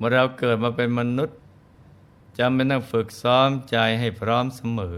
[0.00, 1.38] มื่อเราเกิดมาเป็นมนุษย์
[2.38, 4.96] จำเป็นต้องฝึกซ้อมใจให้พร้อมเสมอ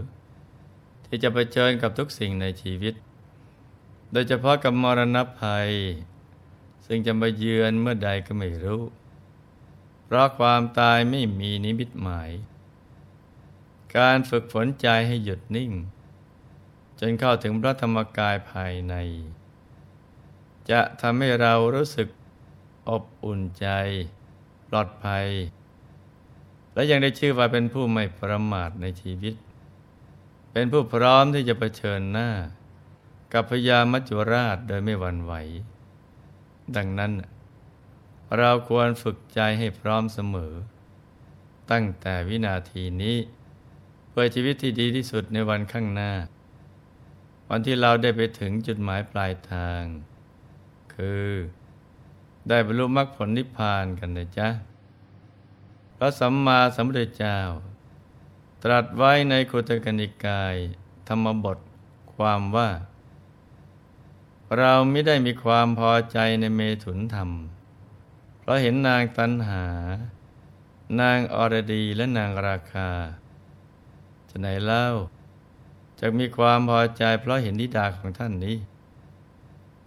[1.05, 2.93] ที่จะไปเชิญกับทุกสิ่งในชีวิต
[4.11, 5.71] โดยเฉพาะกับมรณภัย
[6.85, 8.81] ซึ่งจะมาเยือนเมื่อใดก็ไม่รู้
[10.05, 12.31] เพราะความตายไม่มีนิมิตหมาย
[13.97, 15.71] การฝึกฝนใจให้หยุดนิ่ง
[16.99, 18.95] จนเข้าถึงพระธรรมกายภายใน
[20.71, 22.07] จะทำให้เรารู้สึก
[22.89, 23.67] อบอุ่นใจ
[24.73, 25.25] ลอดภัย
[26.73, 29.35] และยังได้ชื่อว่าเป็นผู้ไม่ประมาทในชีวิต
[30.51, 32.29] เป็นผู้พร้อมที่จะะเผชิญหน้า
[33.33, 35.33] กับพยามัจจุราชโดยไม่หวั่นไหว
[36.75, 37.11] ดังนั้น
[38.37, 40.53] เราควรฝึกใจให้พร้อมเสมอ
[41.71, 43.17] ตั้งแต่วินาทีนี้
[44.09, 46.13] เพื่อชีวิตที่ดีที่สุดในวันข้างหน้า
[47.49, 49.83] วันที่เราได้ไปถึงจุดหมายปลายทาง
[50.95, 51.27] คือ
[52.49, 54.47] ได้บรรลุมรรคผลนิพพานกันนะจ๊ะ
[55.97, 57.37] พระสัมมาสัมพุทธเจ้า
[58.63, 60.55] ตรัสไว้ในคุตกนิกาย
[61.07, 61.57] ธรรมบท
[62.13, 62.69] ความว่า
[64.57, 67.29] เราไม่ได้มีความพอใจในเมถุนธรรม
[68.39, 69.65] เพราะเห็นนางตันหา
[70.99, 72.89] นางอรดีและนางราคา
[74.29, 74.85] จะไหนเล่า
[75.99, 78.57] จะมีความพอใจเพราะเห็นนิดาของท่านนี้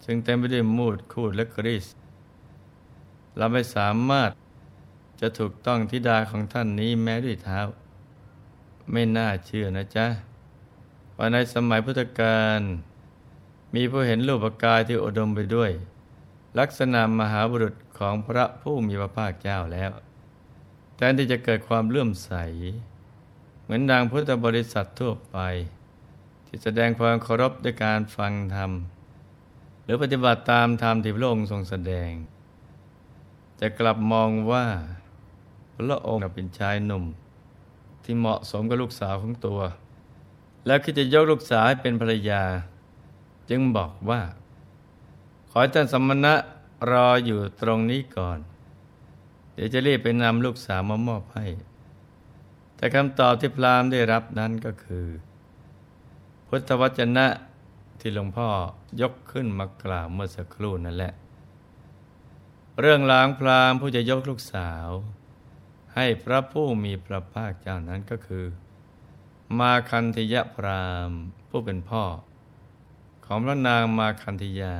[0.05, 1.87] ซึ่งเต็มไปด้วยมูดคูดและกริส
[3.37, 4.31] เราไม่สามารถ
[5.21, 7.61] จะถูกต้องทิดาของท่านนี้แม้ด้วยเท้า
[8.93, 10.07] ไม่น่าเชื่อนะจ๊ะ
[11.17, 12.61] ว่าในสมัยพุทธกาล
[13.75, 15.71] มีผู้เห็นรูปกายที่อุดมไปด้วย
[16.59, 19.91] ลักษณะมหาบุรุษของพระผู้มีพระภาคเจ้าแล้ว
[20.97, 22.33] แทนที่จะเกิดความเลื่อมใส
[23.63, 25.39] เหมือนดังพุทธบริษัททั่วไป
[26.47, 28.71] ที่แสดงความเคารพด้วยการฟังธรรม
[29.85, 32.11] หรือปฏิบัติตามธรรมที่พระองค์ทรงแสดง
[33.61, 34.67] จะกลับมองว่า
[35.77, 37.05] พระองค์เป็นชายหนุ่ม
[38.03, 39.61] ที่เหมาะสมกับลูกสาวของตัว
[40.67, 42.43] แล้วคิดจะยกลูกสาวให้เป็นภรรยา
[43.51, 44.21] จึงบอกว่า
[45.51, 46.35] ขอให้ท่านสมณะ
[46.91, 48.39] รออยู่ตรงนี้ก่อน
[49.55, 51.47] เดี๋ยวจะรีบไปนำลูกสาวมามอบให้
[52.77, 55.07] แต่คำตอบที่พรามได้รับนั้นก็คือ
[56.47, 57.27] พุทธวจนะ
[58.01, 58.49] ที่หลวงพ่อ
[59.01, 61.13] ยกขึ้นมากล่าวเมื่อสักครู่นั่นแหละ
[62.81, 64.89] เรื่องล้างพรามผู้จะยกลูกสาว
[65.95, 68.45] ให้พระผู้มีพระภาคเจ้านั้นก็คือ
[69.59, 71.11] มาคันธยพราม
[71.49, 72.05] ผู้เป็นพ่อ
[73.25, 74.77] ของพระนางมาคันธยา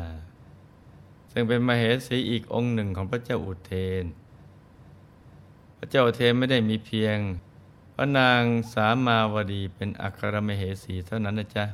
[1.33, 4.05] ซึ่งเป็นมเหสีอีกองค์หนึ่งของพระเจ้าอุเทน
[5.79, 7.19] พระเจ้าอุเทนไม่ได้มีเพียง
[7.95, 8.43] พระนาง
[8.73, 11.67] สามาวดีเป็นอัครมเหสีเท่านั้นนะจ๊ะ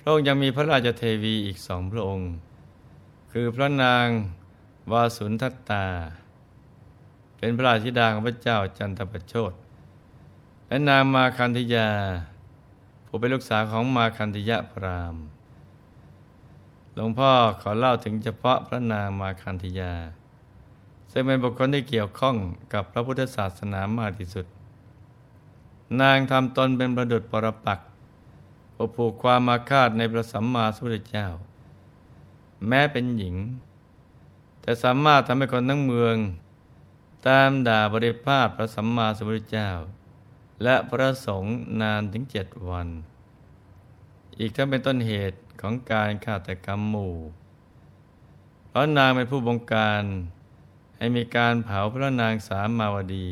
[0.00, 2.30] พระองค์ยังมีพระราชเทวีอีกสองพระองค์
[3.32, 4.06] คือพระนาง
[4.92, 5.84] วาสุนทัตตา
[7.36, 9.52] เป็นพระราชิดาของพระเจ้าจันทประโชด
[10.68, 11.88] และนางมาคันธยา
[13.06, 15.16] ผู้เป็นลูกสาวของมาคันธยะพราม
[16.94, 19.92] หลวงพ่อขอเล่าถึงเฉพาะพระนางมาคันธยา
[21.10, 22.36] ซึ่งเป็นบุคคลที่เกี่ยวข้อง
[22.72, 24.46] กับพระพุทธศาสนามากที่สุด
[26.00, 27.78] นางทำตนเป็นประดุจปรปัก
[28.96, 31.28] ผูกความมาคาดในพระสัมมาสัมพุทธเจ้า
[32.68, 33.36] แม้เป็นหญิง
[34.68, 36.16] แต่สามารถทำให้คนทั้งเมือง
[37.28, 39.70] ตามด่าบริภาพพระสัมมาสัมพุทธเจ้า
[40.62, 42.88] และพระสงฆ์นานถึงเจ็ดวัน
[44.38, 47.16] อีกทั้งเป็นต้นเหตุของการฆาตกรรมหมู่
[48.68, 50.02] เพราะนางเป็นผู้บงการ
[50.96, 53.28] ให้มีการเผาพระนางสามมาวดี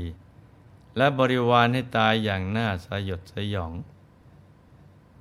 [0.96, 3.72] และบริวารให้ตายอย่างน่าสยดสยอง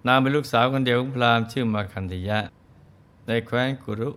[0.08, 2.40] นางเป็นลูกสาวคนเดียวของพราหมณ์ชื่อมาคันธยะ
[3.28, 4.12] ในแคว้นกุรุ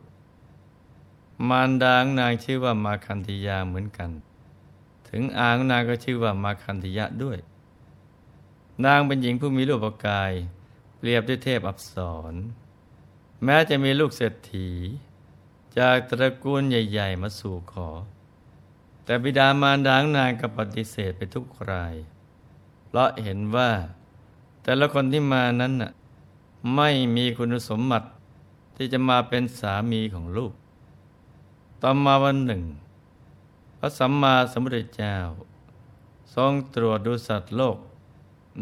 [1.49, 4.11] มารดางนางชื่อว่ามาคันธยาเหมือนกัน
[5.09, 7.39] ถึงอางนางก็ชื่อว่ามาคันธยะด้วย
[8.85, 10.33] นางเป็นหญิงผู้มีรูปกาย
[10.97, 11.95] เปรียบด้วยเทพอับส
[12.33, 12.35] ร
[13.45, 14.69] แม้จะมีลูกเศรษฐี
[15.79, 17.89] จากตระกูลใหญ่ ๆ มาสู่ขอ
[19.05, 21.95] แต่บิดามารดางนางก็ปฏิเสธไปทุกราย
[22.87, 23.71] เพราะเห็นว่า
[24.63, 25.93] แต่ละคนที่มานั้นน่ะ
[26.75, 28.09] ไม่มีคุณสมบัติ
[28.77, 30.53] ที่จะมาเป็นสามีของลูก
[31.83, 32.63] ต่อมาวันหนึ่ง
[33.79, 35.17] พระสัมมาสัมพุทธเจ้า
[36.35, 37.79] ทรงตรวจดูสัตว์โลก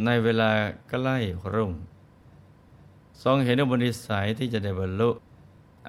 [0.04, 0.50] ในเวลา
[0.88, 1.16] ใกล้
[1.54, 1.72] รุ่ง
[3.22, 5.10] ทรงเห็นอุบนิสัยที่จะได้บรรลุ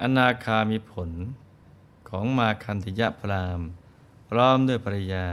[0.00, 1.10] อนาคามีผล
[2.08, 3.60] ของมาคันธิยะพราม
[4.28, 5.26] พร้อมด้วยภรรยา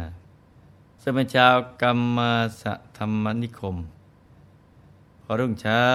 [1.01, 2.63] ซึ่งเป็นชาวกรรมาส
[2.97, 3.75] ธรรมนิคม
[5.23, 5.85] พอรุ่งเช้า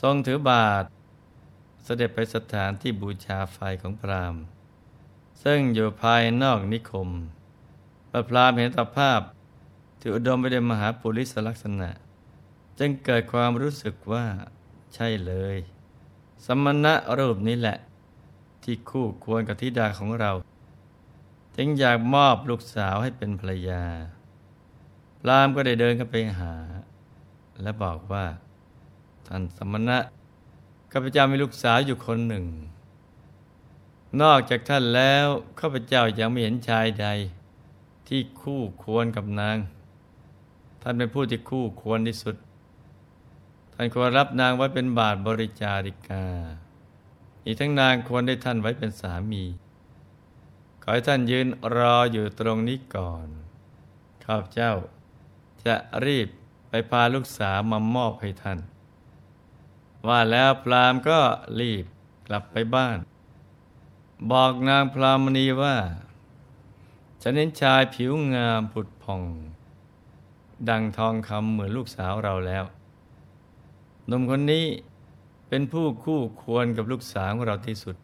[0.00, 0.84] ทรงถือบาท
[1.84, 4.36] เสด็จไปสถานที่บูชาไฟของพราม
[5.42, 7.08] ซึ่งอยู่ภายนอกนิคม
[8.10, 9.20] พระพรามเห็นสภาพ
[9.98, 11.90] ที่อุดมไปด้วยมหาปุริสลักษณะ
[12.78, 14.24] จึงเกิดความรู้สึกว่า
[14.94, 15.56] ใช่เลย
[16.46, 17.78] สมณะรูปนี้แหละ
[18.62, 20.32] ที่คู่ควรกับธิดาของเรา
[21.56, 23.84] จึงอยากมอบลูกสาวให้เป็นภรรยา
[25.20, 26.54] พรามก็ได้เดินเข้าไปหา
[27.62, 28.24] และบอกว่า
[29.26, 29.98] ท่านสมณะ
[30.92, 32.44] ข้าพเจ้ามีลูกสาวอยู่คนหนึ่ง
[34.22, 35.26] นอกจากท่านแล้ว
[35.60, 37.06] ข้าพเจ้ายังไม่เห็นชายใด
[38.08, 39.56] ที่คู่ควรกับนาง
[40.82, 42.36] ท่านเป็นผู้ที่คู่ควรที่สุด
[43.74, 46.26] ท่านควรรับนางไว้เป็นบาทบริจาริกา
[47.44, 49.44] อีกทั้งนางควรได้ท่านไว้เป็นสามี
[50.82, 51.46] ขอให้ท่านยืน
[51.76, 53.28] รออยู่ตรงนี้ก่อน
[54.24, 54.72] ข้าพเจ้า
[55.64, 55.76] จะ
[56.06, 56.28] รีบ
[56.68, 58.58] ไปพาลูกสาวมามอบให้ท่าน
[60.08, 61.20] ว่าแล้วพรามก็
[61.60, 61.84] รีบ
[62.26, 62.98] กลับไปบ้าน
[64.30, 65.76] บอกนางพรามณีว่า
[67.22, 69.22] ฉันเห็นชายผิวงามผุดผ่อง
[70.68, 72.64] ดังทองคำเหมือนลูกสาวเราแล้ว
[74.06, 74.66] หนุ่มคนนี้
[75.48, 77.96] เป็นผู้คู่ควรกับลูกสาวของเราที่สุด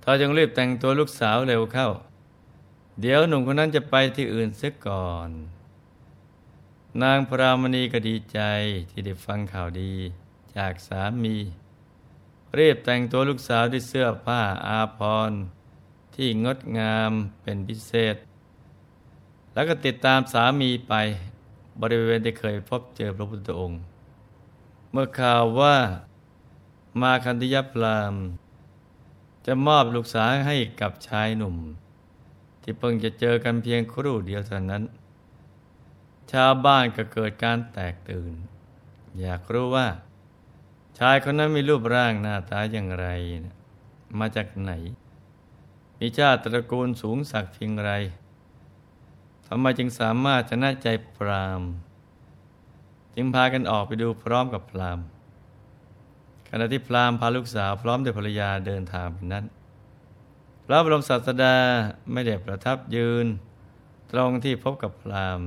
[0.00, 1.88] เธอจงรีบแต่งตัวลูกสาวเร็วเข้า
[3.00, 5.30] เดี๋ยวหนุ่มคนนั้นจะไปที่อื่นเสียก่อน
[7.02, 8.40] นางพรามณีก็ดีใจ
[8.90, 9.92] ที่ได้ฟังข่าวดี
[10.56, 11.36] จากสามี
[12.58, 15.00] รีบแต่งตัวลูกสาวด้วยเสื้อผ้าอาภ
[15.30, 15.40] รณ์
[16.14, 17.12] ที่งดงาม
[17.42, 18.16] เป็นพิเศษ
[19.52, 20.94] แล้วก็ติดตามสามีไป
[21.80, 23.80] บริเวณที่เคยพบเจอพระพุทธองค์
[24.90, 25.76] เมื่อข่าวว่า
[27.00, 28.14] มาคันธยพราม
[29.46, 31.56] จะมอบลูกสาวให้กับชายหนุ่ม
[32.62, 34.82] ที่เพิ่งจะเจอกันเพียงครู่เดียวเท่านั้น
[36.32, 38.32] ชาวบ้านก็เกิดการแตกตื่น
[39.20, 39.86] อยากรู้ว่า
[40.98, 43.06] ชายคนนั้นมีรูปร่างหน้าตาอย่างไร
[43.44, 43.56] นะ
[44.18, 44.72] มาจากไหน
[45.98, 47.90] มีชาติตระกูลสูงสักเพียงไร
[49.46, 51.62] ทำไมจึงสามารถชนะใจพราม
[53.14, 54.98] จึงพากันออกไปดูพร้อมกับพราม
[56.48, 59.44] ขณะที่พรามพาลูกสาวพร้อมด้วยภรรยาเดินทางไปนั้น
[60.64, 61.56] พระบรมศาสดา
[62.12, 63.26] ไม่ได้ประทับยืน
[64.12, 65.40] ตรงที่พบกับพราม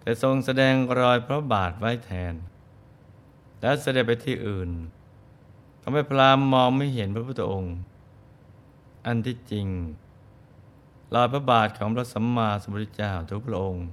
[0.00, 2.34] แต่ทรงแสดงรอยพระบาทไว้แทน
[3.60, 4.70] และเสด็จไปที่อื่น
[5.82, 7.76] ทำให้พรามมองไม่เห็นพระพุทธองค์
[9.06, 9.66] อันที่จริง
[11.14, 13.86] รอยพระบาทของพระสัมมาสัมพุทธเจ้าทุกพระองค์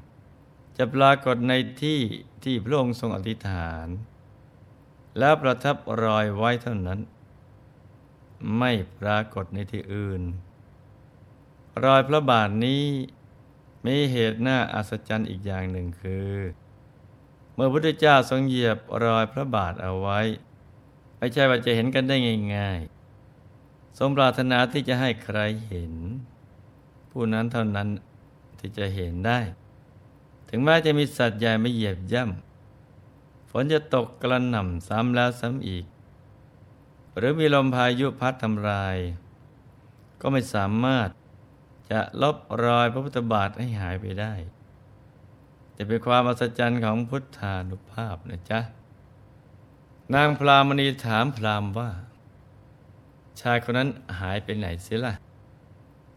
[0.77, 1.53] จะปรากฏใน
[1.83, 1.99] ที่
[2.43, 3.87] ที่พระองค์ทรงอธิษฐาน
[5.19, 6.99] แล้วประทับรอยไว้เท่านั้น
[8.57, 10.21] ไม่ปรากฏในที่อื่น
[11.85, 12.85] รอยพระบาทนี้
[13.85, 16.29] มีเหตุน่าอัศจรรย์อีกอย่างหนึ่งคือ
[17.57, 20.19] เมื่อพระพุทธเจ้าทรงเหยียบรอยพระบาทเอาไว้
[21.17, 22.15] ไม่ใช่ว่าจะเห็นกันได้
[22.55, 25.93] ง่ายๆ สมปรารถนาที่จะให้ใครเห็น
[27.11, 27.87] ผู้นั้นเท่านั้น
[28.59, 29.39] ที่จะเห็นได้
[30.49, 35.85] ถึงแม้จะมีสัตว์ใหญ่ม่เหยียบย่ำฝนจะตกกระหน่ำซ้ำแล้วซ้ำอีก
[37.17, 38.97] หรือมีลมพายุพัดทำลาย
[40.21, 41.09] ก็ไม่สามารถ
[41.91, 44.33] จะลบรอยพระพุทธบาทให้หายไปได้
[45.77, 48.59] จะเป็นความอัศจรรย์ของพุทธานุภาพนะจ๊ะ
[50.13, 51.89] นางพรามณีถามพรามว่า
[53.41, 55.13] ชายคนนั้นหายไปไหนเสียล่ะ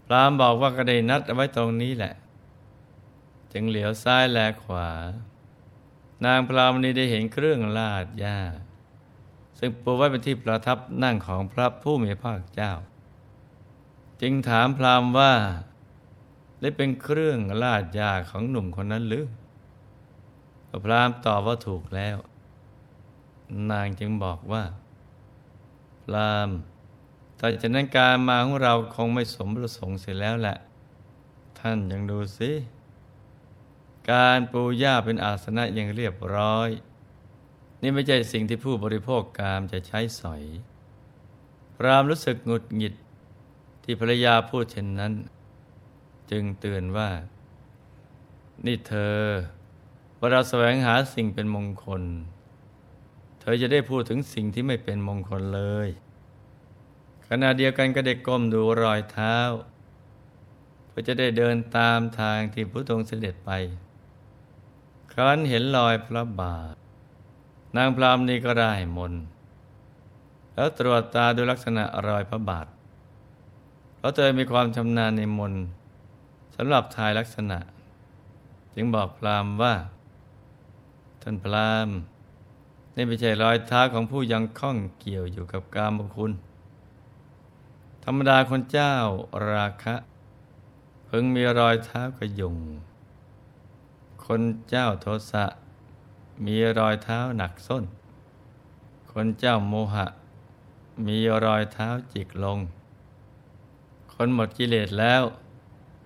[0.06, 2.14] พรามบอกว่าก็ได้นัดเอาไว้ตรงนี้แหละ
[3.52, 4.90] จึงเหลียวซ้ายแลขวา
[6.24, 8.38] นางพรามณีได้เห็นเครื่องลาดหญ้า
[9.58, 12.72] ซึ่งปูไว้เป็นที่ประทับนั่งของพระผู้มีพระเจ้า
[14.20, 15.32] จึงถามพรามว่า
[16.60, 19.24] ได้เป็นเครื่องลาดยาของหนุ่มคนนั้นหรือ
[20.84, 22.16] พราหมณ์ตอบว่าถูกแล้ว
[23.70, 24.62] นางจึงบอกว่า
[26.04, 26.56] พราหมณ์
[27.36, 30.56] แต่จากนั้นการมาของเราคงไม่สมประสงค์เสร็จแล้วแหละ
[31.58, 32.50] ท่านยังดูสิ
[34.10, 36.70] การปูย่าเป็นอาสนะยังเรียบร้อย
[37.82, 40.42] นี่ไม่ใช่สิ่งที่ผู้บริโภคกามจะใช้สอย
[41.76, 42.94] พรามรู้สึกหงุดหงิด
[43.82, 45.12] ที่ภรรยาพูดเช่นนั้น
[46.30, 47.10] จึงเตือนว่า
[48.66, 49.16] นี่เธอ
[50.22, 52.02] เวลาแสวงหาสิ่งเป็นมงคล
[53.40, 55.88] เธอจะได้พูดถึงสิ่งที่ไม่เป็นมงคลเลย
[57.28, 59.36] ขณะเดียวกันก็ได้ก้มดูรอยเท้า
[60.86, 63.50] เพื่อจะได้เดินตามทางที่พระองค์เสด็จไป
[65.12, 66.74] ครั้นเห็นรอยพระบาท
[67.76, 69.12] นางพรามนี้ก็ได้มน
[70.54, 72.66] แล้วตรวจตาดูลักษณะรอยพระบาท
[73.96, 75.54] เพราะเธอมีความชำนาญในมน
[76.56, 77.58] สำหรับทายลักษณะ
[78.74, 79.74] จึงบอกพรามว่า
[81.22, 81.88] ท่านพราม
[82.94, 86.32] นี่ไม่ใช่รอยเท้าของผู้ยังข้องเกี่ยวอยู่กับกามคุณ
[88.04, 88.94] ธรรมดาคนเจ้า
[89.50, 89.94] ราคะ
[91.06, 92.56] เพึงมีรอยเท้ากระยุง
[94.24, 95.44] คนเจ้าโทสะ
[96.44, 97.84] มีรอยเท้าหนักส้น
[99.12, 100.06] คนเจ้าโมหะ
[101.06, 102.58] มีรอยเท้าจิกลง
[104.14, 105.22] คนหมดกิเลสแล้ว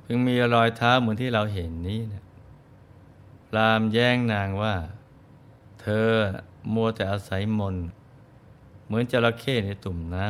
[0.05, 2.23] พึงมีรอยเท้าเหมือนที่เราเห็นนี้นะ
[3.49, 4.75] พรามแย้งนางว่า
[5.87, 6.11] เธอ
[6.75, 7.77] มัวแต่อาศัยมน
[8.87, 10.27] เหมือนจระเข้ในตุ่มน้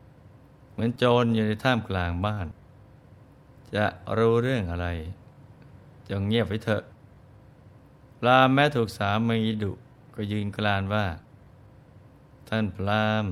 [0.00, 2.46] ำ เหมือนโจรอยู่ในท่ามกลางบ้าน
[3.74, 3.86] จะ
[4.16, 4.86] รู้เรื่องอะไร
[6.08, 6.82] จงเงียบไว้เถอะ
[8.18, 9.72] พรามแม้ถูกสามีดุ
[10.14, 11.06] ก็ยืนกลานว่า
[12.48, 13.24] ท่านพราม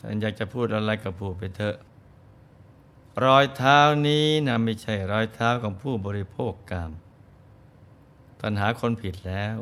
[0.00, 1.76] ท่านอยากจะพูดอะไรกับผู้ไปเถอะ
[3.24, 6.90] รอยเท้านี้นะไม่ใช่รอยเท้าของผู้บริโภคกรรม
[8.40, 9.56] ท่านหาคนผิดแล้ว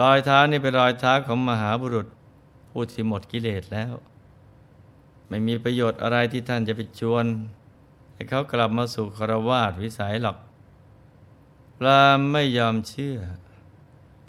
[0.00, 2.06] รอยเท้านี่เป็นรอยเท้าของมหาบุรุษ
[2.70, 3.92] ผู้ที่หมดกิเลสแล้ว
[5.28, 7.24] ไม่มีประโยชน์อะไรที่ท่านจะไปชวน
[8.14, 10.36] ให้เขากลับมาสู่คารวาสวิสัยหรอก
[11.76, 13.18] พรามไม่ยอมเชื่อ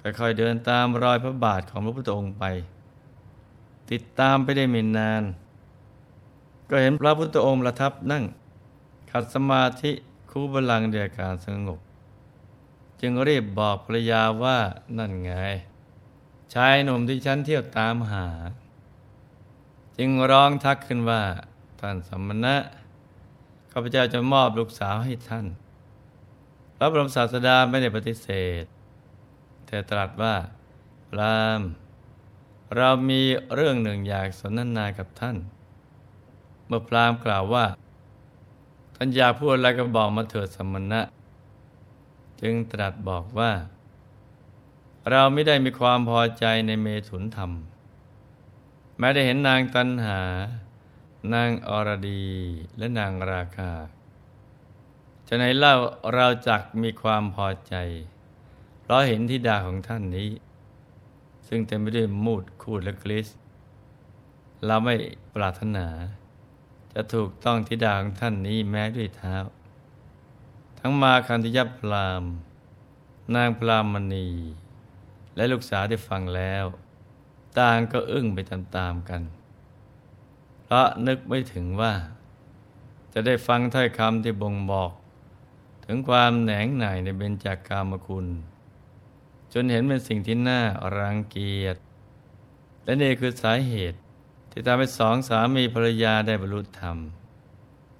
[0.02, 2.44] ค่อยๆเดินตามรอยพระบาทของพระพุทธองค์ไป
[3.92, 5.24] ติดตามไปได้ไม่นาน
[6.70, 8.24] ก็เห็นพระพุทธองค์ประทับนั่ง
[9.12, 9.92] ขัดสมาธิ
[10.30, 11.80] คูบาลังเดียการสงบ
[13.02, 14.58] จึงรีบบอกภรรยาว่า
[14.98, 15.32] นั่นไง
[16.54, 18.28] ชายหนุ่มที่ฉันเที่ยวตามหา
[19.98, 21.22] จึงร้องทักขึ้นว่า
[21.80, 22.56] ท่านสมณะ
[23.72, 25.46] ข้าพเจ้าจะมอบลูกสาวให้ท่าน
[26.76, 28.28] พระบรมศาสดาไม่ได้ปฏิเส
[28.62, 28.64] ธ
[29.68, 30.36] แต่ตรัสว่า
[31.10, 31.62] พราม
[32.76, 33.22] เรามี
[33.56, 35.38] เรื่องหนึ่งอยากสนทนากับท่าน
[36.68, 37.66] เมื่อพรามกล่าวว่า
[38.96, 41.02] ท่านอยากพูดอะไรก็บอกมาเถิดสมณะ
[42.42, 43.52] จึงตรัสบอกว่า
[45.10, 47.52] เราไม่ได้มีความพอใจในเมถุนธรรม
[48.98, 50.22] แม้ได้เห็นนางตันหา
[51.34, 52.26] นางอรดี
[52.78, 53.72] และนางราคา
[55.28, 55.76] จะไหนเล่า
[56.14, 57.76] เราจักมีความพอใจ
[58.82, 60.30] เพราะเห็นทิดาของท่านนี้
[61.48, 63.28] ซึ่งเต็มไปด้วยมูดคูดและกลิส
[64.66, 64.96] เราไม่
[65.36, 65.88] ปรารถนา
[66.94, 69.36] จะถูกต้องทิดาของท่านนี้แม้ด้วยเท้า
[70.84, 72.24] ทั้งมาคันธยพราม
[73.36, 74.28] นางพรามณี
[75.36, 76.66] และลูกสาวได้ฟังแล้ว
[77.60, 79.22] ต่างก็อึ้งไปตามๆกัน
[80.64, 81.94] เพราะนึกไม่ถึงว่า
[83.14, 84.92] จะได้ฟังถ้อยคำที่บ่งบอก
[85.86, 88.28] ถึงความแหนงหน่ายในเบญจากามคุณ
[89.54, 90.62] จนเห็นเป็นสิ่งที่น่า
[90.98, 91.78] รังเกียจ
[92.84, 93.98] และนี่คือสาเหตุ
[94.52, 96.98] ที่ทำให้สองสามีภรรยาได้บรรลุธรรม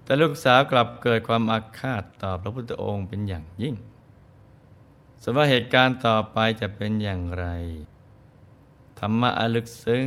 [0.04, 3.76] แต่ลูกสาวกลับเกิดความอาฆาตต่อพระพุทธองค์เป็นอย่างยิ่ง
[5.24, 7.46] สว่าเหตุการณ์ต่อไปจะเป็นอย่างไร
[9.00, 10.06] ธรรมะอลึกซึ้ง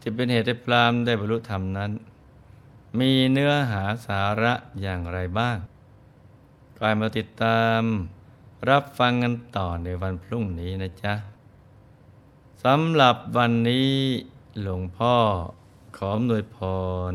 [0.00, 1.90] ที่เป็นเหตุให้พรามได้บรรลุธรรมนั้น
[2.98, 5.58] มีเนื้อหาสาระอย่างไรบ้าง
[6.78, 7.82] กลายมาติดตาม
[8.68, 11.14] รับฟังกันต่อในวันพรุ่งนี้นะจ๊ะ
[12.64, 13.92] สำหรับวันนี้
[14.60, 15.14] หลวงพ่อ
[15.96, 16.58] ขออนวยพ
[17.12, 17.14] ร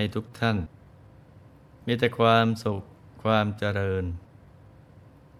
[0.00, 0.58] ให้ทุกท่าน
[1.86, 2.82] มีแต่ความสุข
[3.22, 4.04] ความเจริญ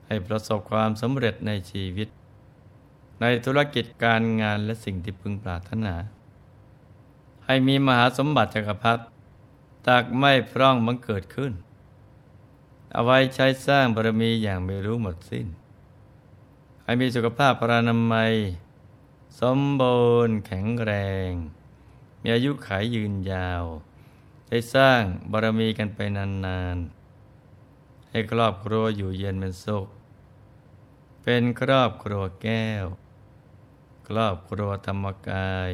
[0.06, 2.08] ให้ประสบความสำเร็จในชีวิต
[3.20, 5.94] ในธุรกิจการงานและสิ่งที่พึงปรารถนา
[7.46, 9.02] ให้มีมหาสมบัติจักรพรรดิ
[9.86, 11.52] ตากไม่พร่องบังเกิดขึ้น
[12.92, 15.46] เอาไว้ใช้สร้างบารมีอย่างไม่รู้หมดสิ้น
[16.84, 18.32] ให้มีสุขภาพพรานามัย
[19.40, 20.92] สมบูรณ์แข็งแร
[21.28, 21.30] ง
[22.22, 23.64] มีอายุขายยืนยาว
[24.52, 29.86] ได้สร้างบารมีกันไปนานๆ ให้ครอบครัวอยู่เย็นเป็นสุข
[31.22, 32.84] เป็นครอบครัวแก้ว
[34.08, 35.70] ครอบครัวธรรมกาย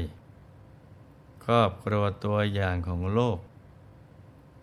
[1.45, 3.39] ครอบครัวตัวอย่างของโลก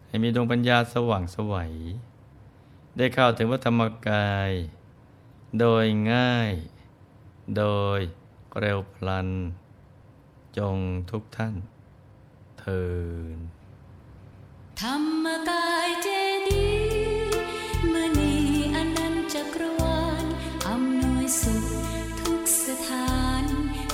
[0.08, 1.74] ให้มีดวงปัญญาสว่างสวัย
[2.98, 4.51] ได้เข้าถึงวัธรรมกาย
[5.60, 6.53] โดยง่าย
[7.58, 7.65] โด
[7.98, 8.00] ย
[8.60, 9.29] เร็วพลัน
[10.58, 10.77] จง
[11.12, 11.55] ทุกท่าน
[12.60, 12.84] เทิ
[13.36, 13.62] น
[14.88, 16.08] ธรรมกายเจ
[16.48, 16.68] ดี
[17.94, 18.36] มณี
[18.75, 20.25] อนันจักรวาล
[20.68, 21.66] อำนวยสุข
[22.20, 23.44] ทุกสถาน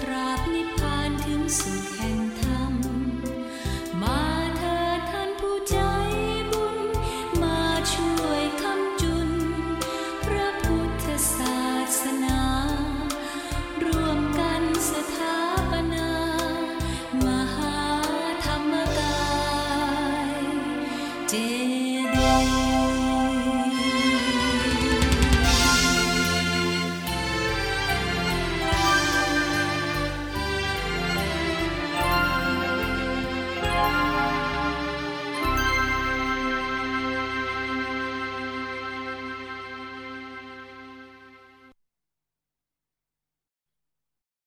[0.09, 1.98] ราบนิพพานถึงสุข